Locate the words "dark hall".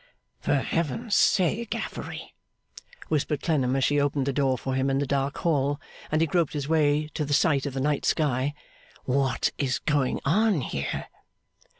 5.05-5.79